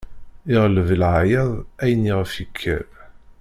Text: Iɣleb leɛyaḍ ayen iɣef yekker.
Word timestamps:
Iɣleb 0.55 0.89
leɛyaḍ 1.01 1.51
ayen 1.81 2.09
iɣef 2.11 2.31
yekker. 2.41 2.85